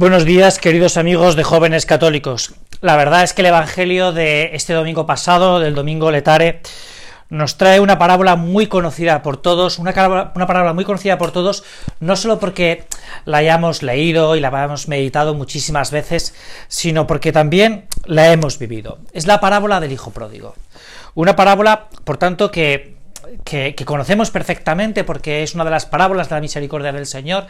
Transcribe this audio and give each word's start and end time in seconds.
Buenos 0.00 0.24
días, 0.24 0.58
queridos 0.58 0.96
amigos 0.96 1.36
de 1.36 1.44
jóvenes 1.44 1.84
católicos. 1.84 2.54
La 2.80 2.96
verdad 2.96 3.22
es 3.22 3.34
que 3.34 3.42
el 3.42 3.48
Evangelio 3.48 4.12
de 4.12 4.52
este 4.54 4.72
domingo 4.72 5.04
pasado, 5.04 5.60
del 5.60 5.74
domingo 5.74 6.10
letare, 6.10 6.62
nos 7.28 7.58
trae 7.58 7.80
una 7.80 7.98
parábola 7.98 8.34
muy 8.34 8.66
conocida 8.66 9.20
por 9.20 9.36
todos, 9.36 9.78
una, 9.78 9.92
parábola 9.92 10.72
muy 10.72 10.86
conocida 10.86 11.18
por 11.18 11.32
todos, 11.32 11.64
no 12.00 12.16
solo 12.16 12.38
porque 12.38 12.86
la 13.26 13.36
hayamos 13.36 13.82
leído 13.82 14.36
y 14.36 14.40
la 14.40 14.48
hayamos 14.48 14.88
meditado 14.88 15.34
muchísimas 15.34 15.90
veces, 15.90 16.34
sino 16.68 17.06
porque 17.06 17.30
también 17.30 17.84
la 18.06 18.32
hemos 18.32 18.58
vivido. 18.58 19.00
Es 19.12 19.26
la 19.26 19.38
parábola 19.38 19.80
del 19.80 19.92
Hijo 19.92 20.12
Pródigo. 20.12 20.54
Una 21.14 21.36
parábola, 21.36 21.88
por 22.04 22.16
tanto, 22.16 22.50
que 22.50 22.96
conocemos 23.84 24.30
perfectamente 24.30 25.04
porque 25.04 25.42
es 25.42 25.54
una 25.54 25.64
de 25.64 25.70
las 25.72 25.84
parábolas 25.84 26.30
de 26.30 26.36
la 26.36 26.40
misericordia 26.40 26.90
del 26.90 27.04
Señor, 27.04 27.48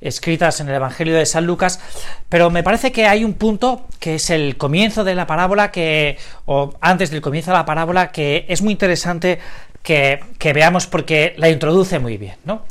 escritas 0.00 0.60
en 0.60 0.68
el 0.68 0.76
Evangelio 0.76 1.16
de 1.16 1.26
San 1.26 1.46
Lucas, 1.46 1.80
pero 2.28 2.50
me 2.50 2.62
parece 2.62 2.92
que 2.92 3.06
hay 3.06 3.24
un 3.24 3.34
punto 3.34 3.86
que 3.98 4.16
es 4.16 4.30
el 4.30 4.56
comienzo 4.56 5.04
de 5.04 5.14
la 5.14 5.26
parábola, 5.26 5.70
que, 5.70 6.18
o 6.46 6.74
antes 6.80 7.10
del 7.10 7.20
comienzo 7.20 7.50
de 7.50 7.56
la 7.56 7.64
parábola, 7.64 8.12
que 8.12 8.46
es 8.48 8.62
muy 8.62 8.72
interesante 8.72 9.38
que, 9.82 10.20
veamos 10.54 10.86
porque 10.86 11.34
la 11.36 11.48
introduce 11.48 11.98
muy 11.98 12.16
bien, 12.16 12.36
¿no? 12.44 12.64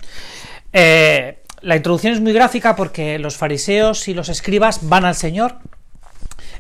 Eh, 0.71 1.43
la 1.61 1.75
introducción 1.75 2.13
es 2.13 2.21
muy 2.21 2.33
gráfica 2.33 2.75
porque 2.75 3.19
los 3.19 3.35
fariseos 3.35 4.07
y 4.07 4.13
los 4.13 4.29
escribas 4.29 4.87
van 4.87 5.05
al 5.05 5.15
Señor, 5.15 5.57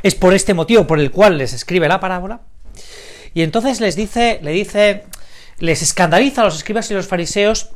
es 0.03 0.15
por 0.15 0.33
este 0.33 0.53
motivo 0.53 0.87
por 0.87 0.99
el 0.99 1.11
cual 1.11 1.37
les 1.37 1.53
escribe 1.53 1.87
la 1.87 1.99
parábola, 1.99 2.41
y 3.33 3.43
entonces 3.43 3.79
les 3.79 3.95
dice, 3.95 4.39
le 4.41 4.51
dice, 4.51 5.05
les 5.59 5.81
escandaliza 5.81 6.41
a 6.41 6.45
los 6.45 6.57
escribas 6.57 6.89
y 6.89 6.93
los 6.93 7.07
fariseos 7.07 7.69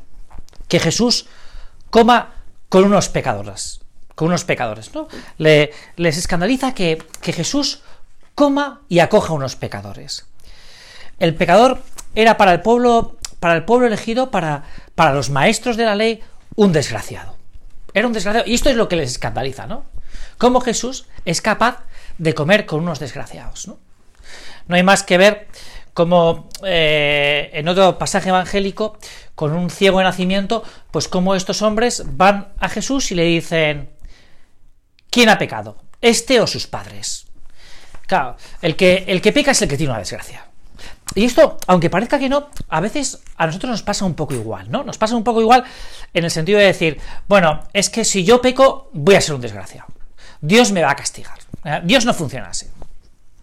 que 0.67 0.79
Jesús 0.79 1.27
coma 1.89 2.40
con 2.71 2.85
unos 2.85 3.09
pecadores, 3.09 3.81
con 4.15 4.29
unos 4.29 4.45
pecadores, 4.45 4.95
¿no? 4.95 5.09
les 5.37 6.17
escandaliza 6.17 6.73
que, 6.73 7.03
Jesús 7.21 7.81
coma 8.33 8.79
y 8.87 8.99
acoja 8.99 9.33
a 9.33 9.35
unos 9.35 9.57
pecadores. 9.57 10.25
El 11.19 11.35
pecador 11.35 11.83
era 12.15 12.37
para 12.37 12.53
el 12.53 12.61
pueblo, 12.61 13.17
para 13.41 13.55
el 13.55 13.65
pueblo 13.65 13.87
elegido, 13.87 14.31
para, 14.31 14.63
para 14.95 15.13
los 15.13 15.29
maestros 15.29 15.75
de 15.75 15.83
la 15.83 15.95
ley, 15.95 16.23
un 16.55 16.71
desgraciado. 16.71 17.35
Era 17.93 18.07
un 18.07 18.13
desgraciado. 18.13 18.47
Y 18.47 18.53
esto 18.53 18.69
es 18.69 18.77
lo 18.77 18.87
que 18.87 18.95
les 18.95 19.11
escandaliza, 19.11 19.67
¿no? 19.67 19.83
Cómo 20.37 20.61
Jesús 20.61 21.07
es 21.25 21.41
capaz 21.41 21.83
de 22.19 22.33
comer 22.33 22.65
con 22.65 22.79
unos 22.79 22.99
desgraciados, 23.01 23.67
¿no? 23.67 23.79
No 24.69 24.77
hay 24.77 24.83
más 24.83 25.03
que 25.03 25.17
ver 25.17 25.49
como 25.93 26.49
eh, 26.63 27.49
en 27.53 27.67
otro 27.67 27.97
pasaje 27.97 28.29
evangélico, 28.29 28.97
con 29.35 29.53
un 29.53 29.69
ciego 29.69 29.99
de 29.99 30.05
nacimiento, 30.05 30.63
pues 30.91 31.07
como 31.07 31.35
estos 31.35 31.61
hombres 31.61 32.03
van 32.05 32.53
a 32.59 32.69
Jesús 32.69 33.11
y 33.11 33.15
le 33.15 33.23
dicen, 33.23 33.89
¿quién 35.09 35.29
ha 35.29 35.37
pecado? 35.37 35.77
¿Este 36.01 36.39
o 36.39 36.47
sus 36.47 36.67
padres? 36.67 37.27
Claro, 38.07 38.35
el 38.61 38.75
que, 38.75 39.05
el 39.07 39.21
que 39.21 39.31
peca 39.31 39.51
es 39.51 39.61
el 39.61 39.69
que 39.69 39.77
tiene 39.77 39.91
una 39.91 39.99
desgracia. 39.99 40.45
Y 41.13 41.25
esto, 41.25 41.57
aunque 41.67 41.89
parezca 41.89 42.19
que 42.19 42.29
no, 42.29 42.49
a 42.69 42.79
veces 42.79 43.19
a 43.35 43.45
nosotros 43.45 43.69
nos 43.69 43.83
pasa 43.83 44.05
un 44.05 44.13
poco 44.13 44.33
igual, 44.33 44.71
¿no? 44.71 44.83
Nos 44.83 44.97
pasa 44.97 45.15
un 45.15 45.23
poco 45.23 45.41
igual 45.41 45.63
en 46.13 46.23
el 46.23 46.31
sentido 46.31 46.57
de 46.59 46.65
decir, 46.65 46.99
bueno, 47.27 47.63
es 47.73 47.89
que 47.89 48.05
si 48.05 48.23
yo 48.23 48.41
peco, 48.41 48.89
voy 48.93 49.15
a 49.15 49.21
ser 49.21 49.35
un 49.35 49.41
desgraciado. 49.41 49.87
Dios 50.39 50.71
me 50.71 50.81
va 50.81 50.91
a 50.91 50.95
castigar. 50.95 51.37
¿eh? 51.65 51.81
Dios 51.83 52.05
no 52.05 52.13
funciona 52.13 52.47
así. 52.47 52.67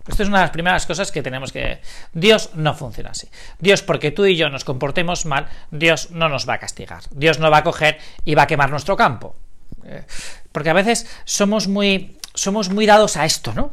Esto 0.09 0.23
es 0.23 0.29
una 0.29 0.39
de 0.39 0.45
las 0.45 0.51
primeras 0.51 0.87
cosas 0.87 1.13
que 1.13 1.23
tenemos 1.23 1.53
que... 1.53 1.81
Dios 2.13 2.51
no 2.55 2.75
funciona 2.75 3.11
así. 3.11 3.29
Dios, 3.59 3.83
porque 3.83 4.11
tú 4.11 4.25
y 4.25 4.37
yo 4.37 4.49
nos 4.49 4.65
comportemos 4.65 5.27
mal, 5.27 5.49
Dios 5.71 6.11
no 6.11 6.29
nos 6.29 6.49
va 6.49 6.55
a 6.55 6.59
castigar. 6.59 7.03
Dios 7.11 7.39
no 7.39 7.51
va 7.51 7.59
a 7.59 7.65
coger 7.65 7.99
y 8.25 8.35
va 8.35 8.45
a 8.45 8.47
quemar 8.47 8.71
nuestro 8.71 8.97
campo. 8.97 9.37
Eh, 9.85 10.05
porque 10.51 10.71
a 10.71 10.75
veces 10.75 11.07
somos 11.25 11.69
muy, 11.69 12.17
somos 12.35 12.71
muy 12.71 12.87
dados 12.87 13.17
a 13.17 13.27
esto, 13.27 13.53
¿no? 13.53 13.73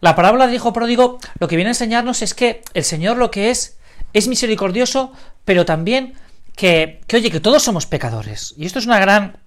La 0.00 0.16
parábola 0.16 0.46
del 0.46 0.56
hijo 0.56 0.72
pródigo 0.72 1.18
lo 1.38 1.46
que 1.46 1.56
viene 1.56 1.68
a 1.68 1.72
enseñarnos 1.72 2.22
es 2.22 2.34
que 2.34 2.62
el 2.74 2.84
Señor 2.84 3.16
lo 3.18 3.30
que 3.30 3.50
es 3.50 3.76
es 4.12 4.28
misericordioso, 4.28 5.12
pero 5.44 5.64
también 5.64 6.14
que, 6.56 7.00
que 7.06 7.16
oye, 7.16 7.30
que 7.30 7.40
todos 7.40 7.62
somos 7.62 7.86
pecadores. 7.86 8.54
Y 8.56 8.66
esto 8.66 8.78
es 8.78 8.86
una 8.86 8.98
gran... 8.98 9.38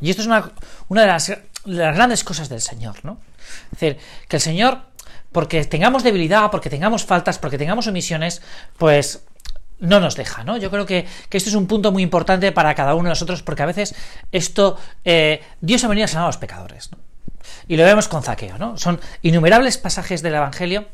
Y 0.00 0.10
esto 0.10 0.22
es 0.22 0.26
una, 0.26 0.50
una 0.88 1.02
de, 1.02 1.06
las, 1.06 1.28
de 1.28 1.38
las 1.64 1.94
grandes 1.94 2.24
cosas 2.24 2.48
del 2.48 2.60
Señor, 2.60 3.04
¿no? 3.04 3.20
Es 3.72 3.80
decir, 3.80 3.98
que 4.28 4.36
el 4.36 4.42
Señor 4.42 4.80
porque 5.32 5.64
tengamos 5.64 6.02
debilidad, 6.02 6.50
porque 6.50 6.70
tengamos 6.70 7.04
faltas, 7.04 7.38
porque 7.38 7.58
tengamos 7.58 7.86
omisiones, 7.86 8.42
pues 8.78 9.24
no 9.82 9.98
nos 9.98 10.14
deja, 10.14 10.44
¿no? 10.44 10.56
Yo 10.58 10.70
creo 10.70 10.86
que, 10.86 11.06
esto 11.30 11.50
es 11.50 11.56
un 11.56 11.66
punto 11.66 11.90
muy 11.90 12.02
importante 12.02 12.52
para 12.52 12.74
cada 12.74 12.94
uno 12.94 13.04
de 13.04 13.10
nosotros, 13.10 13.42
porque 13.42 13.62
a 13.62 13.66
veces 13.66 13.94
esto, 14.30 14.78
eh, 15.04 15.42
Dios 15.60 15.82
ha 15.82 15.88
venido 15.88 16.04
a 16.04 16.08
sanar 16.08 16.24
a 16.24 16.28
los 16.28 16.36
pecadores. 16.36 16.90
Y 17.66 17.76
lo 17.76 17.84
vemos 17.84 18.06
con 18.06 18.22
zaqueo, 18.22 18.58
¿no? 18.58 18.78
Son 18.78 19.00
innumerables 19.22 19.78
pasajes 19.78 20.22
del 20.22 20.36
Evangelio, 20.36 20.86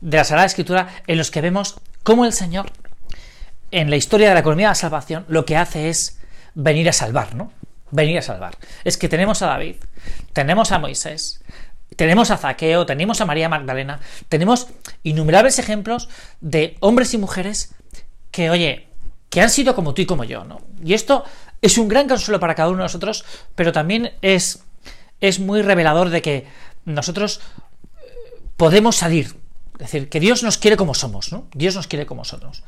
de 0.00 0.16
la 0.16 0.24
Sagrada 0.24 0.46
Escritura, 0.46 0.88
en 1.06 1.18
los 1.18 1.30
que 1.30 1.40
vemos 1.40 1.76
cómo 2.02 2.24
el 2.24 2.32
Señor, 2.32 2.72
en 3.70 3.90
la 3.90 3.96
historia 3.96 4.28
de 4.28 4.34
la 4.34 4.40
economía 4.40 4.66
de 4.66 4.70
la 4.72 4.74
salvación, 4.74 5.24
lo 5.28 5.44
que 5.44 5.56
hace 5.56 5.88
es 5.88 6.18
venir 6.54 6.88
a 6.88 6.92
salvar, 6.92 7.36
¿no? 7.36 7.52
Venir 7.92 8.18
a 8.18 8.22
salvar. 8.22 8.56
Es 8.82 8.96
que 8.96 9.08
tenemos 9.08 9.42
a 9.42 9.46
David, 9.46 9.76
tenemos 10.32 10.72
a 10.72 10.80
Moisés, 10.80 11.42
tenemos 12.02 12.32
a 12.32 12.36
Zaqueo, 12.36 12.84
tenemos 12.84 13.20
a 13.20 13.26
María 13.26 13.48
Magdalena, 13.48 14.00
tenemos 14.28 14.66
innumerables 15.04 15.60
ejemplos 15.60 16.08
de 16.40 16.76
hombres 16.80 17.14
y 17.14 17.18
mujeres 17.18 17.76
que, 18.32 18.50
oye, 18.50 18.88
que 19.30 19.40
han 19.40 19.50
sido 19.50 19.76
como 19.76 19.94
tú 19.94 20.02
y 20.02 20.06
como 20.06 20.24
yo, 20.24 20.42
¿no? 20.42 20.62
Y 20.84 20.94
esto 20.94 21.22
es 21.60 21.78
un 21.78 21.86
gran 21.86 22.08
consuelo 22.08 22.40
para 22.40 22.56
cada 22.56 22.70
uno 22.70 22.78
de 22.78 22.86
nosotros, 22.86 23.24
pero 23.54 23.70
también 23.70 24.14
es, 24.20 24.64
es 25.20 25.38
muy 25.38 25.62
revelador 25.62 26.10
de 26.10 26.22
que 26.22 26.48
nosotros 26.86 27.40
eh, 28.00 28.40
podemos 28.56 28.96
salir. 28.96 29.36
Es 29.74 29.92
decir, 29.92 30.08
que 30.08 30.18
Dios 30.18 30.42
nos 30.42 30.58
quiere 30.58 30.76
como 30.76 30.94
somos, 30.94 31.30
¿no? 31.30 31.46
Dios 31.54 31.76
nos 31.76 31.86
quiere 31.86 32.04
como 32.04 32.24
somos. 32.24 32.64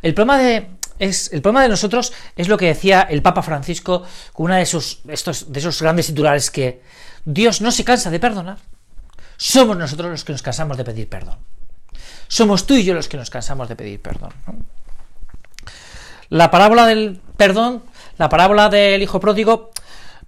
El 0.00 0.14
problema 0.14 0.38
de, 0.38 0.68
es, 1.00 1.32
el 1.32 1.42
problema 1.42 1.64
de 1.64 1.70
nosotros 1.70 2.12
es 2.36 2.46
lo 2.46 2.56
que 2.56 2.66
decía 2.66 3.00
el 3.00 3.20
Papa 3.20 3.42
Francisco 3.42 4.04
con 4.32 4.44
una 4.44 4.58
de 4.58 4.64
de 4.64 5.58
esos 5.58 5.82
grandes 5.82 6.06
titulares 6.06 6.52
que 6.52 6.82
Dios 7.24 7.60
no 7.60 7.72
se 7.72 7.82
cansa 7.82 8.10
de 8.10 8.20
perdonar. 8.20 8.58
Somos 9.36 9.76
nosotros 9.76 10.10
los 10.10 10.24
que 10.24 10.32
nos 10.32 10.42
cansamos 10.42 10.76
de 10.76 10.84
pedir 10.84 11.08
perdón. 11.08 11.38
Somos 12.28 12.66
tú 12.66 12.74
y 12.74 12.84
yo 12.84 12.94
los 12.94 13.08
que 13.08 13.16
nos 13.16 13.30
cansamos 13.30 13.68
de 13.68 13.76
pedir 13.76 14.00
perdón. 14.00 14.32
La 16.28 16.50
parábola 16.50 16.86
del 16.86 17.20
perdón, 17.36 17.82
la 18.18 18.28
parábola 18.28 18.68
del 18.68 19.02
hijo 19.02 19.20
pródigo, 19.20 19.70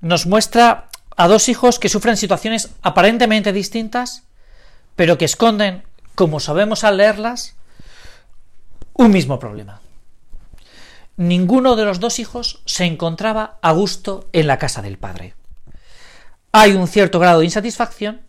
nos 0.00 0.26
muestra 0.26 0.88
a 1.16 1.26
dos 1.26 1.48
hijos 1.48 1.78
que 1.78 1.88
sufren 1.88 2.16
situaciones 2.16 2.70
aparentemente 2.82 3.52
distintas, 3.52 4.22
pero 4.94 5.18
que 5.18 5.24
esconden, 5.24 5.82
como 6.14 6.38
sabemos 6.38 6.84
al 6.84 6.98
leerlas, 6.98 7.56
un 8.92 9.10
mismo 9.10 9.38
problema. 9.38 9.80
Ninguno 11.16 11.74
de 11.74 11.84
los 11.84 11.98
dos 11.98 12.20
hijos 12.20 12.62
se 12.64 12.84
encontraba 12.84 13.58
a 13.60 13.72
gusto 13.72 14.28
en 14.32 14.46
la 14.46 14.58
casa 14.58 14.82
del 14.82 14.98
padre 14.98 15.34
hay 16.52 16.72
un 16.72 16.88
cierto 16.88 17.18
grado 17.18 17.40
de 17.40 17.44
insatisfacción, 17.44 18.22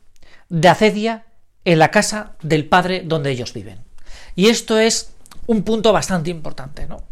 de 0.49 0.67
acedia 0.67 1.25
en 1.65 1.79
la 1.79 1.91
casa 1.91 2.33
del 2.41 2.67
padre 2.67 3.03
donde 3.05 3.31
ellos 3.31 3.53
viven. 3.53 3.79
Y 4.35 4.47
esto 4.47 4.79
es 4.79 5.11
un 5.47 5.63
punto 5.63 5.93
bastante 5.93 6.29
importante, 6.29 6.85
¿no? 6.87 7.03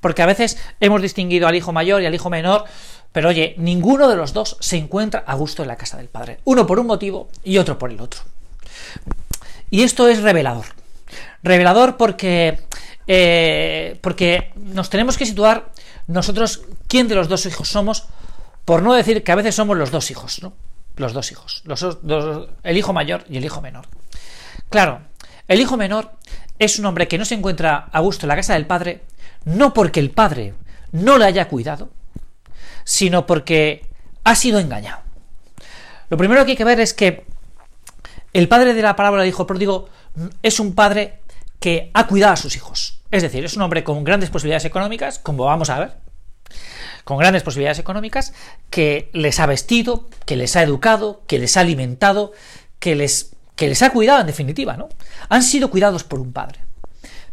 Porque 0.00 0.22
a 0.22 0.26
veces 0.26 0.58
hemos 0.80 1.02
distinguido 1.02 1.46
al 1.46 1.54
hijo 1.54 1.72
mayor 1.72 2.02
y 2.02 2.06
al 2.06 2.14
hijo 2.14 2.30
menor, 2.30 2.64
pero 3.12 3.28
oye, 3.28 3.54
ninguno 3.58 4.08
de 4.08 4.16
los 4.16 4.32
dos 4.32 4.56
se 4.60 4.76
encuentra 4.76 5.22
a 5.26 5.34
gusto 5.34 5.62
en 5.62 5.68
la 5.68 5.76
casa 5.76 5.96
del 5.96 6.08
padre. 6.08 6.40
Uno 6.44 6.66
por 6.66 6.78
un 6.78 6.86
motivo 6.86 7.28
y 7.44 7.58
otro 7.58 7.78
por 7.78 7.90
el 7.90 8.00
otro. 8.00 8.20
Y 9.70 9.82
esto 9.82 10.08
es 10.08 10.22
revelador. 10.22 10.66
Revelador 11.42 11.96
porque, 11.96 12.60
eh, 13.06 13.98
porque 14.00 14.52
nos 14.56 14.90
tenemos 14.90 15.16
que 15.16 15.26
situar 15.26 15.72
nosotros 16.06 16.62
quién 16.88 17.08
de 17.08 17.14
los 17.14 17.28
dos 17.28 17.46
hijos 17.46 17.68
somos 17.68 18.06
por 18.64 18.82
no 18.82 18.94
decir 18.94 19.22
que 19.22 19.32
a 19.32 19.36
veces 19.36 19.54
somos 19.54 19.76
los 19.76 19.90
dos 19.90 20.10
hijos, 20.10 20.42
¿no? 20.42 20.52
Los 20.96 21.12
dos 21.12 21.32
hijos, 21.32 21.62
los 21.64 21.84
el 22.62 22.76
hijo 22.76 22.92
mayor 22.92 23.24
y 23.28 23.38
el 23.38 23.44
hijo 23.44 23.60
menor. 23.60 23.86
Claro, 24.68 25.00
el 25.48 25.60
hijo 25.60 25.76
menor 25.76 26.12
es 26.58 26.78
un 26.78 26.86
hombre 26.86 27.08
que 27.08 27.18
no 27.18 27.24
se 27.24 27.34
encuentra 27.34 27.88
a 27.90 28.00
gusto 28.00 28.26
en 28.26 28.28
la 28.28 28.36
casa 28.36 28.54
del 28.54 28.66
padre, 28.66 29.02
no 29.44 29.72
porque 29.72 30.00
el 30.00 30.10
padre 30.10 30.54
no 30.92 31.18
le 31.18 31.24
haya 31.24 31.48
cuidado, 31.48 31.90
sino 32.84 33.26
porque 33.26 33.86
ha 34.24 34.34
sido 34.34 34.58
engañado. 34.58 35.00
Lo 36.10 36.16
primero 36.16 36.44
que 36.44 36.52
hay 36.52 36.56
que 36.56 36.64
ver 36.64 36.80
es 36.80 36.92
que 36.94 37.24
el 38.32 38.48
padre 38.48 38.74
de 38.74 38.82
la 38.82 38.96
parábola 38.96 39.22
del 39.22 39.30
hijo 39.30 39.46
pródigo 39.46 39.88
es 40.42 40.60
un 40.60 40.74
padre 40.74 41.20
que 41.58 41.90
ha 41.94 42.06
cuidado 42.06 42.34
a 42.34 42.36
sus 42.36 42.56
hijos. 42.56 43.00
Es 43.10 43.22
decir, 43.22 43.44
es 43.44 43.56
un 43.56 43.62
hombre 43.62 43.84
con 43.84 44.04
grandes 44.04 44.30
posibilidades 44.30 44.64
económicas, 44.64 45.18
como 45.18 45.44
vamos 45.44 45.70
a 45.70 45.78
ver, 45.78 45.96
con 47.04 47.18
grandes 47.18 47.42
posibilidades 47.42 47.78
económicas, 47.78 48.32
que 48.70 49.10
les 49.12 49.40
ha 49.40 49.46
vestido, 49.46 50.08
que 50.26 50.36
les 50.36 50.56
ha 50.56 50.62
educado, 50.62 51.22
que 51.26 51.38
les 51.38 51.56
ha 51.56 51.60
alimentado, 51.60 52.32
que 52.78 52.94
les, 52.94 53.32
que 53.56 53.68
les 53.68 53.82
ha 53.82 53.90
cuidado 53.90 54.20
en 54.20 54.26
definitiva, 54.26 54.76
¿no? 54.76 54.88
Han 55.28 55.42
sido 55.42 55.70
cuidados 55.70 56.04
por 56.04 56.20
un 56.20 56.32
padre. 56.32 56.60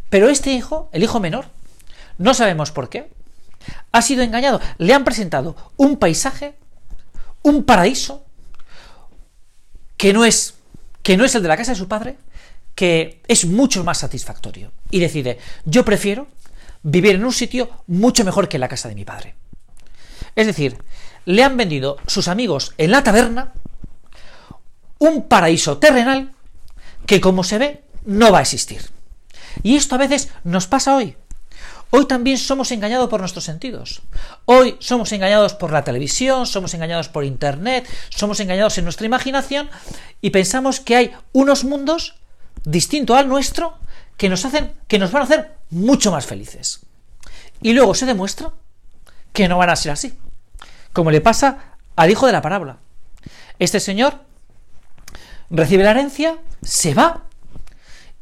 Pero 0.10 0.30
este 0.30 0.51
hijo, 0.51 0.89
el 0.92 1.04
hijo 1.04 1.19
menor, 1.19 1.45
no 2.18 2.33
sabemos 2.33 2.71
por 2.71 2.89
qué, 2.89 3.10
ha 3.92 4.01
sido 4.01 4.24
engañado. 4.24 4.60
Le 4.77 4.94
han 4.94 5.04
presentado 5.04 5.56
un 5.77 5.98
paisaje, 5.98 6.56
un 7.42 7.63
paraíso 7.63 8.24
que 9.98 10.13
no 10.13 10.25
es 10.25 10.56
que 11.04 11.18
no 11.18 11.25
es 11.25 11.33
el 11.36 11.42
de 11.42 11.48
la 11.48 11.57
casa 11.57 11.72
de 11.72 11.77
su 11.77 11.88
padre, 11.88 12.18
que 12.75 13.22
es 13.27 13.45
mucho 13.45 13.83
más 13.83 14.00
satisfactorio. 14.00 14.72
Y 14.92 15.00
decide, 15.00 15.39
yo 15.65 15.86
prefiero 15.86 16.27
vivir 16.83 17.15
en 17.15 17.25
un 17.25 17.33
sitio 17.33 17.69
mucho 17.88 18.24
mejor 18.24 18.48
que 18.48 18.57
en 18.57 18.62
la 18.62 18.68
casa 18.68 18.89
de 18.89 18.95
mi 18.95 19.06
padre. 19.06 19.36
Es 20.35 20.47
decir, 20.47 20.77
le 21.25 21.43
han 21.43 21.57
vendido 21.57 21.97
sus 22.07 22.27
amigos 22.27 22.73
en 22.77 22.91
la 22.91 23.03
taberna 23.03 23.53
un 24.97 25.27
paraíso 25.27 25.77
terrenal 25.77 26.33
que, 27.05 27.21
como 27.21 27.43
se 27.43 27.57
ve, 27.57 27.83
no 28.05 28.31
va 28.31 28.39
a 28.39 28.41
existir. 28.41 28.89
Y 29.63 29.75
esto 29.75 29.95
a 29.95 29.99
veces 29.99 30.29
nos 30.43 30.67
pasa 30.67 30.95
hoy. 30.95 31.15
Hoy 31.91 32.05
también 32.05 32.37
somos 32.37 32.71
engañados 32.71 33.09
por 33.09 33.19
nuestros 33.19 33.43
sentidos. 33.43 34.03
Hoy 34.45 34.77
somos 34.79 35.11
engañados 35.11 35.55
por 35.55 35.71
la 35.71 35.83
televisión, 35.83 36.45
somos 36.45 36.73
engañados 36.75 37.09
por 37.09 37.23
Internet, 37.23 37.87
somos 38.09 38.39
engañados 38.39 38.77
en 38.77 38.83
nuestra 38.83 39.07
imaginación 39.07 39.69
y 40.21 40.29
pensamos 40.29 40.79
que 40.79 40.95
hay 40.95 41.11
unos 41.31 41.63
mundos 41.63 42.15
distintos 42.63 43.17
al 43.17 43.27
nuestro 43.27 43.79
que 44.17 44.29
nos 44.29 44.45
hacen, 44.45 44.73
que 44.87 44.99
nos 44.99 45.11
van 45.11 45.23
a 45.23 45.25
hacer 45.25 45.55
mucho 45.71 46.11
más 46.11 46.27
felices. 46.27 46.81
Y 47.61 47.73
luego 47.73 47.95
se 47.95 48.05
demuestra 48.05 48.51
que 49.33 49.47
no 49.47 49.57
van 49.57 49.69
a 49.69 49.75
ser 49.75 49.91
así. 49.91 50.17
Como 50.93 51.11
le 51.11 51.21
pasa 51.21 51.75
al 51.95 52.09
hijo 52.09 52.25
de 52.25 52.31
la 52.31 52.41
parábola. 52.41 52.77
Este 53.59 53.79
señor 53.79 54.21
recibe 55.49 55.83
la 55.83 55.91
herencia, 55.91 56.37
se 56.61 56.93
va 56.93 57.23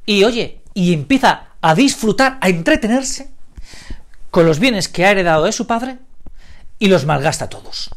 y 0.05 0.23
oye, 0.23 0.61
y 0.73 0.93
empieza 0.93 1.49
a 1.61 1.75
disfrutar, 1.75 2.37
a 2.41 2.49
entretenerse 2.49 3.29
con 4.31 4.45
los 4.45 4.59
bienes 4.59 4.87
que 4.87 5.05
ha 5.05 5.11
heredado 5.11 5.45
de 5.45 5.51
su 5.51 5.67
padre 5.67 5.97
y 6.79 6.87
los 6.87 7.05
malgasta 7.05 7.49
todos. 7.49 7.89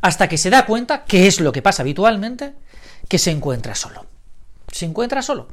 Hasta 0.00 0.28
que 0.28 0.38
se 0.38 0.50
da 0.50 0.66
cuenta, 0.66 1.04
que 1.04 1.26
es 1.26 1.40
lo 1.40 1.52
que 1.52 1.62
pasa 1.62 1.82
habitualmente, 1.82 2.54
que 3.08 3.18
se 3.18 3.30
encuentra 3.30 3.74
solo. 3.74 4.06
Se 4.72 4.84
encuentra 4.84 5.22
solo. 5.22 5.48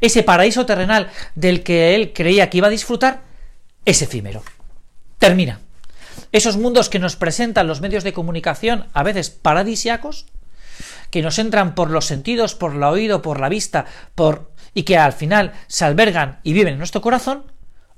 Ese 0.00 0.22
paraíso 0.22 0.66
terrenal 0.66 1.10
del 1.34 1.62
que 1.62 1.94
él 1.94 2.12
creía 2.12 2.50
que 2.50 2.58
iba 2.58 2.68
a 2.68 2.70
disfrutar 2.70 3.22
es 3.84 4.02
efímero. 4.02 4.42
Termina. 5.18 5.60
Esos 6.32 6.56
mundos 6.56 6.88
que 6.88 6.98
nos 6.98 7.16
presentan 7.16 7.66
los 7.66 7.80
medios 7.80 8.04
de 8.04 8.12
comunicación, 8.12 8.86
a 8.92 9.02
veces 9.02 9.30
paradisiacos, 9.30 10.26
que 11.10 11.22
nos 11.22 11.38
entran 11.38 11.74
por 11.74 11.90
los 11.90 12.06
sentidos, 12.06 12.54
por 12.54 12.74
el 12.74 12.82
oído, 12.82 13.22
por 13.22 13.40
la 13.40 13.48
vista, 13.48 13.84
por 14.14 14.50
y 14.74 14.84
que 14.84 14.96
al 14.96 15.12
final 15.12 15.52
se 15.66 15.84
albergan 15.84 16.40
y 16.42 16.52
viven 16.52 16.74
en 16.74 16.78
nuestro 16.78 17.02
corazón, 17.02 17.44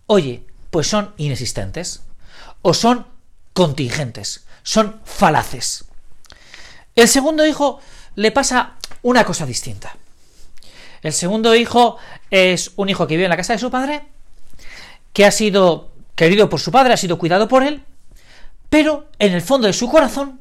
oye, 0.07 0.45
pues 0.71 0.89
son 0.89 1.15
inexistentes 1.17 2.03
o 2.63 2.75
son 2.75 3.07
contingentes, 3.53 4.45
son 4.63 5.01
falaces. 5.05 5.85
El 6.97 7.09
segundo 7.09 7.47
hijo 7.47 7.81
le 8.17 8.33
pasa 8.33 8.75
una 9.03 9.25
cosa 9.25 9.47
distinta. 9.47 9.97
El 11.03 11.13
segundo 11.13 11.55
hijo 11.55 11.99
es 12.31 12.73
un 12.77 12.89
hijo 12.89 13.07
que 13.07 13.15
vive 13.15 13.25
en 13.25 13.31
la 13.31 13.37
casa 13.37 13.53
de 13.53 13.59
su 13.59 13.71
padre, 13.71 14.03
que 15.13 15.25
ha 15.25 15.31
sido 15.31 15.93
querido 16.17 16.49
por 16.49 16.61
su 16.61 16.73
padre, 16.73 16.95
ha 16.95 16.97
sido 16.97 17.19
cuidado 17.19 17.47
por 17.47 17.63
él, 17.63 17.85
pero 18.75 19.07
en 19.21 19.33
el 19.33 19.41
fondo 19.41 19.69
de 19.69 19.73
su 19.73 19.89
corazón 19.89 20.41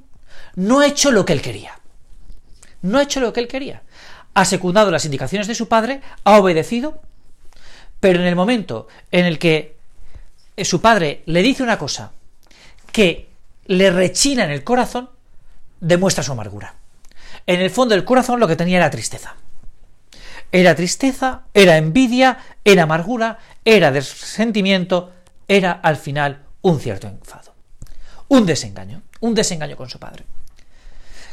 no 0.56 0.80
ha 0.80 0.88
hecho 0.88 1.12
lo 1.12 1.24
que 1.24 1.34
él 1.34 1.42
quería. 1.44 1.78
No 2.82 2.98
ha 2.98 3.04
hecho 3.04 3.20
lo 3.20 3.32
que 3.32 3.40
él 3.40 3.48
quería. 3.48 3.84
Ha 4.34 4.44
secundado 4.44 4.90
las 4.90 5.06
indicaciones 5.06 5.46
de 5.46 5.54
su 5.54 5.68
padre, 5.68 6.02
ha 6.24 6.40
obedecido, 6.40 7.00
pero 8.00 8.20
en 8.20 8.26
el 8.26 8.36
momento 8.36 8.88
en 9.12 9.26
el 9.26 9.38
que 9.38 9.78
eh, 10.58 10.66
su 10.66 10.82
padre 10.82 11.22
le 11.28 11.44
dice 11.44 11.62
una 11.62 11.78
cosa 11.78 12.12
que 12.92 13.30
le 13.68 13.92
rechina 13.92 14.46
en 14.46 14.50
el 14.50 14.64
corazón, 14.64 15.12
demuestra 15.80 16.24
su 16.24 16.32
amargura. 16.32 16.74
En 17.46 17.62
el 17.62 17.70
fondo 17.70 17.94
del 17.94 18.04
corazón 18.04 18.40
lo 18.40 18.48
que 18.48 18.56
tenía 18.56 18.78
era 18.78 18.90
tristeza. 18.90 19.36
Era 20.52 20.74
tristeza, 20.74 21.44
era 21.54 21.78
envidia, 21.78 22.40
era 22.66 22.82
amargura, 22.82 23.38
era 23.64 23.92
resentimiento, 23.92 25.12
era 25.48 25.72
al 25.72 25.98
final 25.98 26.42
un 26.64 26.80
cierto 26.80 27.06
enfado. 27.06 27.53
Un 28.34 28.48
desengaño, 28.48 29.04
un 29.20 29.36
desengaño 29.36 29.78
con 29.78 29.92
su 29.92 30.00
padre. 30.00 30.26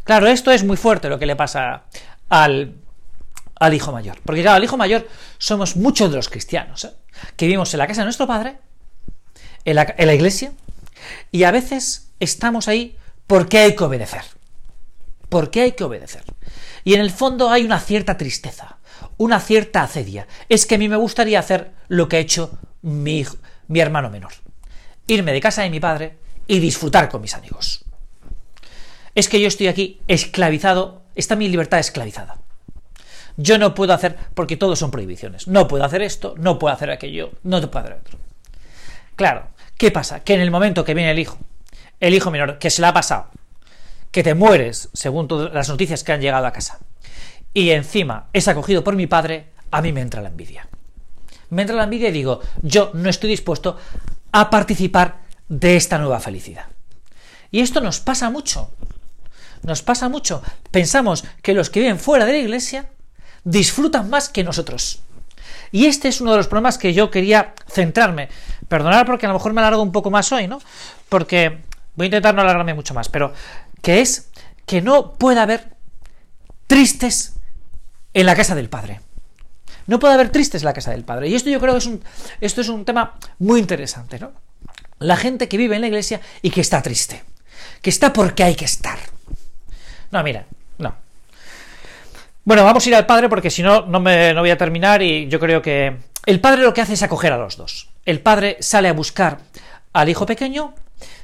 Claro, 0.04 0.26
esto 0.26 0.50
es 0.50 0.64
muy 0.64 0.76
fuerte 0.76 1.08
lo 1.08 1.18
que 1.18 1.24
le 1.24 1.34
pasa 1.34 1.84
al, 2.28 2.74
al 3.58 3.72
hijo 3.72 3.90
mayor. 3.90 4.18
Porque 4.22 4.42
claro, 4.42 4.56
al 4.56 4.64
hijo 4.64 4.76
mayor 4.76 5.08
somos 5.38 5.76
muchos 5.76 6.10
de 6.10 6.16
los 6.16 6.28
cristianos, 6.28 6.84
¿eh? 6.84 6.92
que 7.36 7.46
vivimos 7.46 7.72
en 7.72 7.78
la 7.78 7.86
casa 7.86 8.02
de 8.02 8.04
nuestro 8.04 8.26
padre 8.26 8.58
en 9.64 9.76
la, 9.76 10.14
iglesia 10.14 10.52
y 11.32 11.44
a 11.44 11.50
veces 11.50 12.10
estamos 12.20 12.68
ahí 12.68 12.98
porque 13.26 13.60
hay 13.60 13.74
que 13.74 13.84
obedecer. 13.84 14.24
Porque 15.30 15.62
hay 15.62 15.72
que 15.72 15.84
obedecer. 15.84 16.24
Y 16.84 16.92
en 16.92 17.00
el 17.00 17.10
fondo 17.10 17.48
hay 17.48 17.64
una 17.64 17.80
cierta 17.80 18.18
tristeza, 18.18 18.76
una 19.16 19.40
cierta 19.40 19.84
acedia. 19.84 20.26
Es 20.50 20.66
que 20.66 20.74
a 20.74 20.78
mí 20.78 20.86
me 20.86 20.96
gustaría 20.96 21.38
hacer 21.38 21.72
lo 21.88 22.10
que 22.10 22.16
ha 22.16 22.20
hecho 22.20 22.58
mi, 22.82 23.24
mi 23.68 23.80
hermano 23.80 24.10
menor. 24.10 24.32
Irme 25.06 25.32
de 25.32 25.40
casa 25.40 25.62
de 25.62 25.70
mi 25.70 25.80
padre 25.80 26.20
y 26.50 26.58
disfrutar 26.58 27.08
con 27.08 27.20
mis 27.20 27.34
amigos. 27.34 27.84
Es 29.14 29.28
que 29.28 29.40
yo 29.40 29.46
estoy 29.46 29.68
aquí 29.68 30.00
esclavizado, 30.08 31.02
está 31.14 31.36
mi 31.36 31.48
libertad 31.48 31.78
esclavizada. 31.78 32.38
Yo 33.36 33.56
no 33.56 33.72
puedo 33.72 33.94
hacer, 33.94 34.16
porque 34.34 34.56
todos 34.56 34.80
son 34.80 34.90
prohibiciones. 34.90 35.46
No 35.46 35.68
puedo 35.68 35.84
hacer 35.84 36.02
esto, 36.02 36.34
no 36.38 36.58
puedo 36.58 36.74
hacer 36.74 36.90
aquello, 36.90 37.30
no 37.44 37.60
te 37.60 37.68
puedo 37.68 37.84
hacer 37.84 37.98
otro. 38.00 38.18
Claro, 39.14 39.46
¿qué 39.78 39.92
pasa? 39.92 40.24
Que 40.24 40.34
en 40.34 40.40
el 40.40 40.50
momento 40.50 40.84
que 40.84 40.94
viene 40.94 41.12
el 41.12 41.20
hijo, 41.20 41.38
el 42.00 42.14
hijo 42.14 42.32
menor, 42.32 42.58
que 42.58 42.70
se 42.70 42.82
le 42.82 42.88
ha 42.88 42.92
pasado, 42.92 43.28
que 44.10 44.24
te 44.24 44.34
mueres, 44.34 44.88
según 44.92 45.28
todas 45.28 45.54
las 45.54 45.68
noticias 45.68 46.02
que 46.02 46.10
han 46.10 46.20
llegado 46.20 46.46
a 46.46 46.52
casa, 46.52 46.80
y 47.54 47.70
encima 47.70 48.26
es 48.32 48.48
acogido 48.48 48.82
por 48.82 48.96
mi 48.96 49.06
padre, 49.06 49.50
a 49.70 49.80
mí 49.82 49.92
me 49.92 50.00
entra 50.00 50.20
la 50.20 50.30
envidia. 50.30 50.66
Me 51.50 51.62
entra 51.62 51.76
la 51.76 51.84
envidia 51.84 52.08
y 52.08 52.12
digo, 52.12 52.40
yo 52.60 52.90
no 52.92 53.08
estoy 53.08 53.30
dispuesto 53.30 53.76
a 54.32 54.50
participar 54.50 55.19
de 55.50 55.76
esta 55.76 55.98
nueva 55.98 56.20
felicidad. 56.20 56.66
Y 57.50 57.60
esto 57.60 57.82
nos 57.82 58.00
pasa 58.00 58.30
mucho. 58.30 58.70
Nos 59.62 59.82
pasa 59.82 60.08
mucho. 60.08 60.42
Pensamos 60.70 61.24
que 61.42 61.52
los 61.52 61.68
que 61.68 61.80
viven 61.80 61.98
fuera 61.98 62.24
de 62.24 62.32
la 62.32 62.38
iglesia 62.38 62.88
disfrutan 63.44 64.08
más 64.08 64.28
que 64.28 64.44
nosotros. 64.44 65.02
Y 65.72 65.86
este 65.86 66.08
es 66.08 66.20
uno 66.20 66.30
de 66.30 66.38
los 66.38 66.46
problemas 66.46 66.78
que 66.78 66.94
yo 66.94 67.10
quería 67.10 67.54
centrarme. 67.68 68.28
Perdonar 68.68 69.04
porque 69.04 69.26
a 69.26 69.28
lo 69.28 69.34
mejor 69.34 69.52
me 69.52 69.60
alargo 69.60 69.82
un 69.82 69.92
poco 69.92 70.10
más 70.10 70.30
hoy, 70.32 70.46
¿no? 70.46 70.60
Porque 71.08 71.58
voy 71.96 72.04
a 72.04 72.06
intentar 72.06 72.34
no 72.34 72.42
alargarme 72.42 72.74
mucho 72.74 72.94
más, 72.94 73.08
pero 73.08 73.34
que 73.82 74.00
es 74.00 74.30
que 74.66 74.80
no 74.80 75.14
puede 75.14 75.40
haber 75.40 75.76
tristes 76.68 77.34
en 78.14 78.26
la 78.26 78.36
casa 78.36 78.54
del 78.54 78.68
Padre. 78.68 79.00
No 79.88 79.98
puede 79.98 80.14
haber 80.14 80.30
tristes 80.30 80.62
en 80.62 80.66
la 80.66 80.72
casa 80.72 80.92
del 80.92 81.04
Padre. 81.04 81.28
Y 81.28 81.34
esto 81.34 81.50
yo 81.50 81.58
creo 81.58 81.74
que 81.74 81.78
es 81.78 81.86
un, 81.86 82.02
esto 82.40 82.60
es 82.60 82.68
un 82.68 82.84
tema 82.84 83.18
muy 83.40 83.58
interesante, 83.58 84.20
¿no? 84.20 84.30
La 85.00 85.16
gente 85.16 85.48
que 85.48 85.56
vive 85.56 85.74
en 85.74 85.80
la 85.80 85.88
iglesia 85.88 86.20
y 86.42 86.50
que 86.50 86.60
está 86.60 86.80
triste. 86.82 87.24
Que 87.82 87.90
está 87.90 88.12
porque 88.12 88.44
hay 88.44 88.54
que 88.54 88.66
estar. 88.66 88.98
No, 90.10 90.22
mira, 90.22 90.46
no. 90.78 90.94
Bueno, 92.44 92.64
vamos 92.64 92.84
a 92.84 92.88
ir 92.88 92.94
al 92.94 93.06
padre 93.06 93.28
porque 93.28 93.50
si 93.50 93.62
no, 93.62 93.86
no, 93.86 93.98
me, 93.98 94.32
no 94.34 94.40
voy 94.40 94.50
a 94.50 94.58
terminar 94.58 95.02
y 95.02 95.26
yo 95.28 95.40
creo 95.40 95.62
que 95.62 95.96
el 96.26 96.40
padre 96.40 96.62
lo 96.62 96.74
que 96.74 96.80
hace 96.80 96.94
es 96.94 97.02
acoger 97.02 97.32
a 97.32 97.38
los 97.38 97.56
dos. 97.56 97.88
El 98.04 98.20
padre 98.20 98.58
sale 98.60 98.88
a 98.88 98.92
buscar 98.92 99.38
al 99.92 100.08
hijo 100.08 100.26
pequeño, 100.26 100.74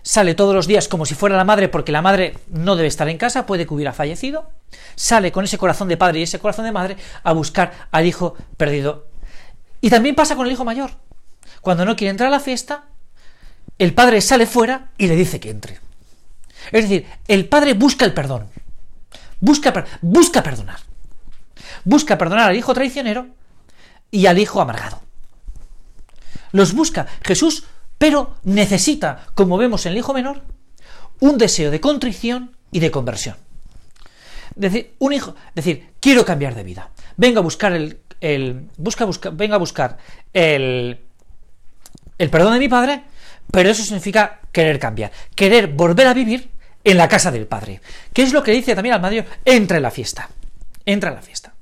sale 0.03 0.35
todos 0.35 0.55
los 0.55 0.67
días 0.67 0.89
como 0.89 1.05
si 1.05 1.15
fuera 1.15 1.37
la 1.37 1.45
madre 1.45 1.69
porque 1.69 1.93
la 1.93 2.03
madre 2.03 2.35
no 2.49 2.77
debe 2.77 2.89
estar 2.89 3.09
en 3.09 3.19
casa, 3.19 3.45
puede 3.45 3.67
que 3.67 3.75
hubiera 3.75 3.93
fallecido, 3.93 4.51
sale 4.95 5.33
con 5.33 5.45
ese 5.45 5.59
corazón 5.59 5.89
de 5.89 5.97
padre 5.97 6.21
y 6.21 6.23
ese 6.23 6.39
corazón 6.39 6.65
de 6.65 6.73
madre 6.73 6.97
a 7.23 7.33
buscar 7.33 7.89
al 7.91 8.07
hijo 8.07 8.37
perdido. 8.57 9.07
Y 9.81 9.91
también 9.91 10.15
pasa 10.15 10.37
con 10.37 10.47
el 10.47 10.53
hijo 10.53 10.65
mayor. 10.65 10.93
Cuando 11.61 11.85
no 11.85 11.97
quiere 11.97 12.11
entrar 12.11 12.29
a 12.29 12.31
la 12.31 12.41
fiesta, 12.41 12.85
el 13.79 13.95
padre 13.95 14.21
sale 14.21 14.47
fuera 14.47 14.91
y 14.99 15.07
le 15.07 15.17
dice 15.17 15.41
que 15.41 15.51
entre. 15.51 15.81
Es 16.73 16.83
decir, 16.83 17.07
el 17.29 17.49
padre 17.49 17.75
busca 17.75 18.05
el 18.05 18.15
perdón. 18.15 18.49
Busca, 19.41 19.85
busca 20.01 20.43
perdonar 20.43 20.79
busca 21.87 22.19
perdonar 22.19 22.51
al 22.51 22.57
hijo 22.57 22.75
traicionero 22.75 23.29
y 24.11 24.27
al 24.27 24.39
hijo 24.39 24.61
amargado. 24.61 25.01
Los 26.53 26.75
busca 26.75 27.07
Jesús, 27.25 27.65
pero 27.97 28.37
necesita, 28.43 29.27
como 29.35 29.57
vemos 29.57 29.87
en 29.87 29.93
el 29.93 29.99
hijo 29.99 30.13
menor, 30.13 30.43
un 31.21 31.39
deseo 31.39 31.71
de 31.71 31.81
contrición 31.81 32.57
y 32.73 32.81
de 32.81 32.91
conversión. 32.91 33.37
Decir, 34.57 34.95
un 34.99 35.13
hijo, 35.13 35.35
decir, 35.55 35.91
quiero 36.01 36.25
cambiar 36.25 36.55
de 36.55 36.65
vida. 36.65 36.91
Venga 37.17 37.39
a 37.39 37.43
buscar 37.43 37.73
el, 37.73 38.01
el 38.21 38.69
busca, 38.77 39.05
busca, 39.05 39.31
venga 39.31 39.55
a 39.55 39.59
buscar 39.59 39.99
el, 40.33 41.01
el 42.19 42.31
perdón 42.31 42.55
de 42.55 42.59
mi 42.59 42.69
padre, 42.69 43.05
pero 43.51 43.71
eso 43.71 43.83
significa 43.83 44.41
querer 44.53 44.79
cambiar, 44.79 45.13
querer 45.35 45.69
volver 45.69 46.07
a 46.07 46.15
vivir 46.15 46.51
en 46.85 46.97
la 46.97 47.09
casa 47.09 47.31
del 47.31 47.47
padre. 47.47 47.81
¿Qué 48.13 48.23
es 48.23 48.33
lo 48.33 48.43
que 48.43 48.53
dice 48.53 48.75
también 48.75 48.95
al 48.95 49.01
Madrid? 49.01 49.25
Entra 49.45 49.77
en 49.77 49.83
la 49.83 49.91
fiesta. 49.91 50.29
Entra 50.85 51.11
en 51.11 51.17
la 51.17 51.23
fiesta. 51.23 51.53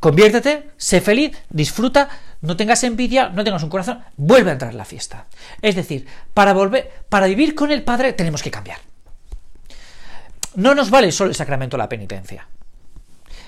Conviértete, 0.00 0.70
sé 0.76 1.00
feliz, 1.00 1.36
disfruta, 1.50 2.08
no 2.40 2.56
tengas 2.56 2.84
envidia, 2.84 3.28
no 3.28 3.44
tengas 3.44 3.62
un 3.62 3.68
corazón, 3.68 4.02
vuelve 4.16 4.50
a 4.50 4.52
entrar 4.54 4.70
en 4.70 4.78
la 4.78 4.84
fiesta. 4.84 5.26
Es 5.60 5.76
decir, 5.76 6.06
para 6.32 6.54
volver, 6.54 6.90
para 7.08 7.26
vivir 7.26 7.54
con 7.54 7.70
el 7.70 7.82
Padre 7.82 8.14
tenemos 8.14 8.42
que 8.42 8.50
cambiar. 8.50 8.78
no 10.56 10.74
nos 10.74 10.90
vale 10.90 11.12
solo 11.12 11.30
el 11.30 11.36
sacramento 11.36 11.76
de 11.76 11.82
la 11.82 11.88
penitencia. 11.88 12.48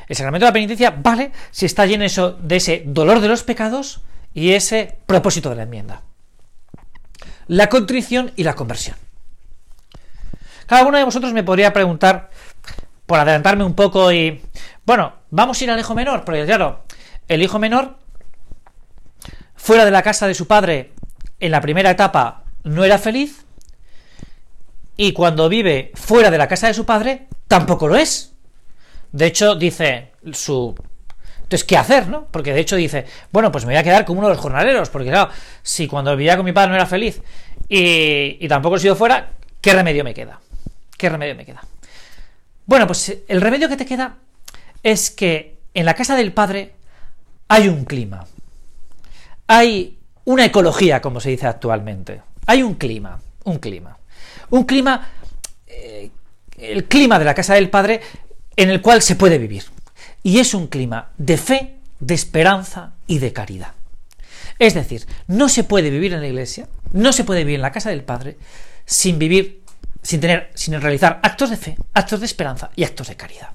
El 0.09 0.17
sacramento 0.17 0.45
de 0.45 0.51
la 0.51 0.55
penitencia 0.55 0.91
vale 0.91 1.33
si 1.51 1.67
está 1.67 1.87
lleno 1.87 2.05
de 2.05 2.57
ese 2.57 2.83
dolor 2.87 3.21
de 3.21 3.29
los 3.29 3.43
pecados 3.43 4.03
y 4.35 4.53
ese 4.53 4.99
propósito 5.07 5.51
de 5.51 5.57
la 5.57 5.63
enmienda. 5.63 6.03
La 7.49 7.69
contrición 7.69 8.33
y 8.37 8.45
la 8.45 8.55
conversión. 8.55 8.97
Cada 10.67 10.87
uno 10.87 10.99
de 10.99 11.05
vosotros 11.05 11.33
me 11.33 11.43
podría 11.43 11.73
preguntar, 11.73 12.31
por 13.07 13.19
adelantarme 13.19 13.65
un 13.65 13.75
poco 13.75 14.13
y... 14.13 14.43
Bueno, 14.85 15.13
vamos 15.31 15.61
a 15.61 15.65
ir 15.65 15.71
al 15.71 15.79
hijo 15.79 15.95
menor, 15.95 16.25
porque 16.25 16.45
claro, 16.45 16.85
el 17.29 17.43
hijo 17.43 17.59
menor, 17.59 17.99
fuera 19.55 19.85
de 19.85 19.91
la 19.91 20.03
casa 20.03 20.27
de 20.27 20.35
su 20.35 20.47
padre, 20.47 20.93
en 21.41 21.51
la 21.51 21.61
primera 21.61 21.91
etapa, 21.91 22.45
no 22.65 22.85
era 22.85 22.99
feliz, 22.99 23.45
y 24.97 25.13
cuando 25.13 25.49
vive 25.49 25.93
fuera 25.95 26.31
de 26.31 26.39
la 26.39 26.49
casa 26.49 26.69
de 26.69 26.75
su 26.75 26.85
padre, 26.85 27.29
tampoco 27.49 27.89
lo 27.89 27.97
es. 27.97 28.33
De 29.11 29.27
hecho, 29.27 29.55
dice 29.57 30.13
su... 30.33 30.75
Entonces, 31.53 31.67
¿qué 31.67 31.77
hacer, 31.77 32.09
no? 32.09 32.29
Porque 32.31 32.55
de 32.55 32.61
hecho 32.61 32.77
dice, 32.77 33.05
bueno, 33.31 33.53
pues 33.53 33.67
me 33.67 33.75
voy 33.75 33.79
a 33.79 33.83
quedar 33.83 34.07
como 34.07 34.21
uno 34.21 34.29
de 34.29 34.35
los 34.35 34.43
jornaleros, 34.43 34.89
porque 34.89 35.11
claro, 35.11 35.31
si 35.63 35.87
cuando 35.87 36.17
vivía 36.17 36.35
con 36.35 36.47
mi 36.47 36.53
padre 36.53 36.71
no 36.71 36.77
era 36.77 36.87
feliz 36.87 37.21
y, 37.69 38.39
y 38.41 38.49
tampoco 38.49 38.77
he 38.77 38.79
sido 38.79 38.97
fuera, 38.97 39.33
¿qué 39.61 39.75
remedio 39.75 40.03
me 40.03 40.15
queda? 40.15 40.41
¿Qué 40.97 41.11
remedio 41.11 41.35
me 41.35 41.45
queda? 41.45 41.63
Bueno, 42.65 42.87
pues 42.87 43.19
el 43.29 43.41
remedio 43.43 43.69
que 43.69 43.77
te 43.77 43.85
queda 43.85 44.15
es 44.83 45.11
que 45.11 45.59
en 45.75 45.85
la 45.85 45.93
casa 45.93 46.17
del 46.17 46.33
padre 46.33 46.73
hay 47.49 47.69
un 47.69 47.85
clima. 47.85 48.25
Hay 49.47 49.99
una 50.25 50.47
ecología, 50.47 51.03
como 51.03 51.21
se 51.21 51.29
dice 51.29 51.49
actualmente. 51.49 52.23
Hay 52.47 52.63
un 52.63 52.77
clima, 52.77 53.21
un 53.45 53.59
clima. 53.59 53.99
Un 54.49 54.65
clima, 54.65 55.07
eh, 55.67 56.11
el 56.57 56.85
clima 56.85 57.19
de 57.19 57.27
la 57.27 57.35
casa 57.35 57.53
del 57.53 57.69
padre 57.69 58.01
en 58.57 58.71
el 58.71 58.81
cual 58.81 59.03
se 59.03 59.17
puede 59.17 59.37
vivir. 59.37 59.65
Y 60.23 60.39
es 60.39 60.55
un 60.55 60.69
clima 60.69 61.11
de 61.19 61.37
fe, 61.37 61.79
de 62.01 62.15
esperanza 62.15 62.95
y 63.07 63.19
de 63.19 63.33
caridad. 63.33 63.73
Es 64.59 64.75
decir, 64.75 65.07
no 65.27 65.49
se 65.49 65.65
puede 65.65 65.91
vivir 65.91 66.13
en 66.13 66.21
la 66.21 66.29
iglesia, 66.29 66.69
no 66.93 67.13
se 67.13 67.25
puede 67.25 67.41
vivir 67.41 67.57
en 67.57 67.63
la 67.63 67.73
casa 67.73 67.91
del 67.91 68.05
Padre 68.05 68.39
sin 68.85 69.19
vivir, 69.19 69.63
sin 70.03 70.21
tener, 70.21 70.51
sin 70.55 70.81
realizar 70.81 71.21
actos 71.23 71.51
de 71.51 71.57
fe, 71.57 71.77
actos 71.95 72.21
de 72.21 72.27
esperanza 72.27 72.71
y 72.77 72.85
actos 72.85 73.09
de 73.09 73.17
caridad. 73.17 73.51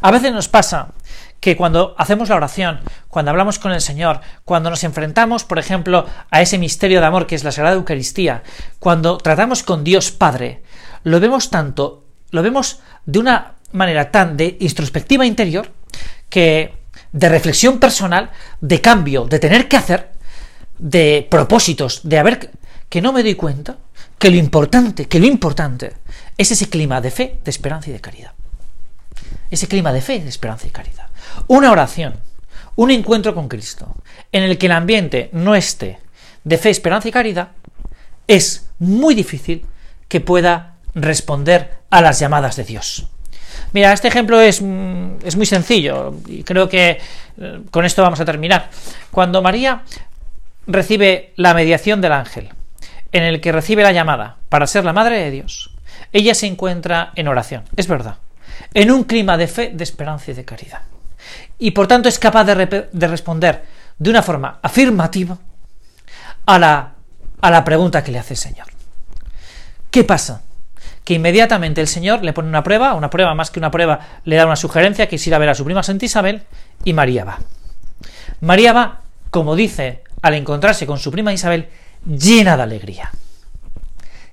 A 0.00 0.10
veces 0.10 0.32
nos 0.32 0.48
pasa 0.48 0.92
que 1.40 1.56
cuando 1.56 1.94
hacemos 1.98 2.28
la 2.28 2.36
oración, 2.36 2.80
cuando 3.08 3.30
hablamos 3.30 3.58
con 3.58 3.72
el 3.72 3.80
Señor, 3.80 4.20
cuando 4.44 4.70
nos 4.70 4.84
enfrentamos, 4.84 5.44
por 5.44 5.58
ejemplo, 5.58 6.06
a 6.30 6.42
ese 6.42 6.58
misterio 6.58 7.00
de 7.00 7.06
amor 7.06 7.26
que 7.26 7.34
es 7.34 7.44
la 7.44 7.52
Sagrada 7.52 7.76
Eucaristía, 7.76 8.42
cuando 8.78 9.18
tratamos 9.18 9.62
con 9.62 9.82
Dios 9.82 10.10
Padre, 10.10 10.62
lo 11.02 11.18
vemos 11.18 11.50
tanto, 11.50 12.04
lo 12.30 12.42
vemos 12.42 12.80
de 13.06 13.18
una 13.18 13.54
manera 13.72 14.10
tan 14.10 14.36
de 14.36 14.56
introspectiva 14.60 15.24
interior 15.24 15.72
que 16.30 16.74
de 17.12 17.28
reflexión 17.28 17.78
personal, 17.78 18.30
de 18.60 18.80
cambio, 18.80 19.24
de 19.24 19.38
tener 19.38 19.68
que 19.68 19.76
hacer, 19.76 20.12
de 20.78 21.26
propósitos, 21.30 22.00
de 22.04 22.18
haber 22.18 22.50
que 22.88 23.02
no 23.02 23.12
me 23.12 23.22
doy 23.22 23.34
cuenta 23.34 23.76
que 24.18 24.30
lo 24.30 24.36
importante, 24.36 25.06
que 25.06 25.20
lo 25.20 25.26
importante 25.26 25.94
es 26.38 26.50
ese 26.50 26.68
clima 26.68 27.00
de 27.00 27.10
fe, 27.10 27.40
de 27.44 27.50
esperanza 27.50 27.90
y 27.90 27.92
de 27.92 28.00
caridad. 28.00 28.32
Ese 29.50 29.68
clima 29.68 29.92
de 29.92 30.00
fe, 30.00 30.20
de 30.20 30.28
esperanza 30.28 30.66
y 30.66 30.70
caridad. 30.70 31.08
Una 31.48 31.72
oración, 31.72 32.14
un 32.76 32.90
encuentro 32.90 33.34
con 33.34 33.48
Cristo, 33.48 33.96
en 34.32 34.44
el 34.44 34.56
que 34.58 34.66
el 34.66 34.72
ambiente 34.72 35.30
no 35.32 35.54
esté 35.54 35.98
de 36.44 36.58
fe, 36.58 36.70
esperanza 36.70 37.08
y 37.08 37.12
caridad, 37.12 37.50
es 38.26 38.68
muy 38.78 39.14
difícil 39.14 39.66
que 40.08 40.20
pueda 40.20 40.76
responder 40.94 41.78
a 41.90 42.00
las 42.00 42.18
llamadas 42.20 42.56
de 42.56 42.64
Dios. 42.64 43.08
Mira, 43.72 43.92
este 43.92 44.08
ejemplo 44.08 44.40
es, 44.40 44.60
mm, 44.60 45.24
es 45.24 45.36
muy 45.36 45.46
sencillo 45.46 46.14
y 46.26 46.42
creo 46.42 46.68
que 46.68 46.98
eh, 47.38 47.60
con 47.70 47.84
esto 47.84 48.02
vamos 48.02 48.20
a 48.20 48.24
terminar. 48.24 48.70
Cuando 49.10 49.42
María 49.42 49.82
recibe 50.66 51.32
la 51.36 51.54
mediación 51.54 52.00
del 52.00 52.12
ángel, 52.12 52.50
en 53.12 53.22
el 53.22 53.40
que 53.40 53.52
recibe 53.52 53.82
la 53.82 53.92
llamada 53.92 54.36
para 54.48 54.66
ser 54.66 54.84
la 54.84 54.92
madre 54.92 55.18
de 55.18 55.30
Dios, 55.30 55.70
ella 56.12 56.34
se 56.34 56.46
encuentra 56.46 57.12
en 57.14 57.28
oración, 57.28 57.64
es 57.76 57.86
verdad, 57.86 58.16
en 58.74 58.90
un 58.90 59.04
clima 59.04 59.36
de 59.36 59.46
fe, 59.46 59.70
de 59.72 59.84
esperanza 59.84 60.30
y 60.30 60.34
de 60.34 60.44
caridad. 60.44 60.82
Y 61.58 61.72
por 61.72 61.86
tanto 61.86 62.08
es 62.08 62.18
capaz 62.18 62.44
de, 62.44 62.88
de 62.90 63.06
responder 63.06 63.62
de 63.98 64.10
una 64.10 64.22
forma 64.22 64.58
afirmativa 64.62 65.38
a 66.46 66.58
la, 66.58 66.94
a 67.40 67.50
la 67.50 67.64
pregunta 67.64 68.02
que 68.02 68.12
le 68.12 68.18
hace 68.18 68.34
el 68.34 68.38
Señor. 68.38 68.66
¿Qué 69.90 70.04
pasa? 70.04 70.42
Que 71.10 71.14
inmediatamente 71.14 71.80
el 71.80 71.88
Señor 71.88 72.22
le 72.22 72.32
pone 72.32 72.48
una 72.48 72.62
prueba, 72.62 72.94
una 72.94 73.10
prueba 73.10 73.34
más 73.34 73.50
que 73.50 73.58
una 73.58 73.72
prueba, 73.72 73.98
le 74.22 74.36
da 74.36 74.46
una 74.46 74.54
sugerencia 74.54 75.08
que 75.08 75.16
es 75.16 75.26
ir 75.26 75.34
a 75.34 75.38
ver 75.38 75.48
a 75.48 75.56
su 75.56 75.64
prima 75.64 75.82
Santa 75.82 76.04
Isabel, 76.04 76.44
y 76.84 76.92
María 76.92 77.24
va. 77.24 77.40
María 78.40 78.72
va, 78.72 79.00
como 79.32 79.56
dice, 79.56 80.04
al 80.22 80.34
encontrarse 80.34 80.86
con 80.86 81.00
su 81.00 81.10
prima 81.10 81.32
Isabel, 81.32 81.68
llena 82.06 82.56
de 82.56 82.62
alegría. 82.62 83.10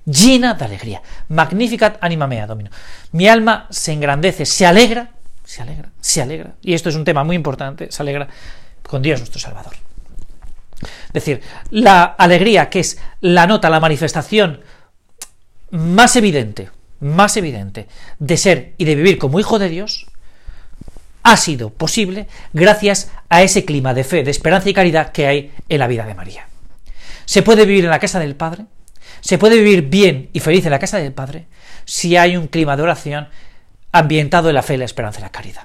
Llena 0.04 0.54
de 0.54 0.66
alegría. 0.66 1.02
Magnificat 1.30 1.98
anima 2.00 2.28
mea, 2.28 2.46
domino. 2.46 2.70
Mi 3.10 3.26
alma 3.26 3.66
se 3.70 3.92
engrandece, 3.92 4.46
se 4.46 4.64
alegra, 4.64 5.10
se 5.42 5.62
alegra, 5.62 5.88
se 6.00 6.22
alegra. 6.22 6.52
Y 6.62 6.74
esto 6.74 6.90
es 6.90 6.94
un 6.94 7.02
tema 7.02 7.24
muy 7.24 7.34
importante, 7.34 7.90
se 7.90 8.02
alegra 8.04 8.28
con 8.84 9.02
Dios 9.02 9.18
nuestro 9.18 9.40
Salvador. 9.40 9.72
Es 10.80 11.12
decir, 11.12 11.40
la 11.70 12.04
alegría, 12.04 12.70
que 12.70 12.78
es 12.78 13.00
la 13.20 13.48
nota, 13.48 13.68
la 13.68 13.80
manifestación 13.80 14.60
más 15.70 16.16
evidente, 16.16 16.70
más 17.00 17.36
evidente 17.36 17.88
de 18.18 18.36
ser 18.36 18.74
y 18.78 18.84
de 18.84 18.94
vivir 18.94 19.18
como 19.18 19.40
hijo 19.40 19.58
de 19.58 19.68
Dios, 19.68 20.06
ha 21.22 21.36
sido 21.36 21.70
posible 21.70 22.26
gracias 22.52 23.10
a 23.28 23.42
ese 23.42 23.64
clima 23.64 23.94
de 23.94 24.04
fe, 24.04 24.24
de 24.24 24.30
esperanza 24.30 24.70
y 24.70 24.74
caridad 24.74 25.12
que 25.12 25.26
hay 25.26 25.52
en 25.68 25.78
la 25.78 25.86
vida 25.86 26.06
de 26.06 26.14
María. 26.14 26.48
Se 27.26 27.42
puede 27.42 27.66
vivir 27.66 27.84
en 27.84 27.90
la 27.90 27.98
casa 27.98 28.18
del 28.18 28.34
Padre, 28.34 28.64
se 29.20 29.36
puede 29.36 29.56
vivir 29.56 29.82
bien 29.82 30.30
y 30.32 30.40
feliz 30.40 30.64
en 30.64 30.70
la 30.70 30.78
casa 30.78 30.98
del 30.98 31.12
Padre 31.12 31.46
si 31.84 32.16
hay 32.16 32.36
un 32.36 32.46
clima 32.46 32.76
de 32.76 32.82
oración 32.82 33.28
ambientado 33.92 34.48
en 34.48 34.54
la 34.54 34.62
fe, 34.62 34.78
la 34.78 34.84
esperanza 34.84 35.20
y 35.20 35.22
la 35.22 35.32
caridad. 35.32 35.64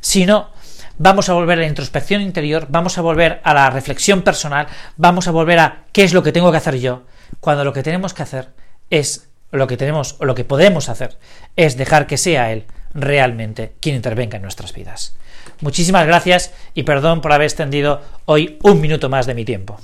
Si 0.00 0.26
no, 0.26 0.50
vamos 0.98 1.28
a 1.28 1.32
volver 1.32 1.58
a 1.58 1.62
la 1.62 1.68
introspección 1.68 2.20
interior, 2.20 2.66
vamos 2.68 2.98
a 2.98 3.00
volver 3.00 3.40
a 3.42 3.54
la 3.54 3.70
reflexión 3.70 4.22
personal, 4.22 4.66
vamos 4.96 5.26
a 5.26 5.30
volver 5.30 5.58
a 5.58 5.84
qué 5.92 6.04
es 6.04 6.12
lo 6.12 6.22
que 6.22 6.32
tengo 6.32 6.50
que 6.50 6.58
hacer 6.58 6.78
yo, 6.78 7.04
cuando 7.40 7.64
lo 7.64 7.72
que 7.72 7.82
tenemos 7.82 8.14
que 8.14 8.22
hacer 8.22 8.50
es 8.90 9.28
lo 9.50 9.66
que 9.66 9.76
tenemos 9.76 10.16
o 10.18 10.24
lo 10.24 10.34
que 10.34 10.44
podemos 10.44 10.88
hacer 10.88 11.16
es 11.56 11.76
dejar 11.76 12.06
que 12.06 12.16
sea 12.16 12.52
Él 12.52 12.64
realmente 12.92 13.74
quien 13.80 13.96
intervenga 13.96 14.36
en 14.36 14.42
nuestras 14.42 14.72
vidas. 14.72 15.16
Muchísimas 15.60 16.06
gracias 16.06 16.52
y 16.74 16.82
perdón 16.82 17.20
por 17.20 17.32
haber 17.32 17.46
extendido 17.46 18.00
hoy 18.24 18.58
un 18.62 18.80
minuto 18.80 19.08
más 19.08 19.26
de 19.26 19.34
mi 19.34 19.44
tiempo. 19.44 19.78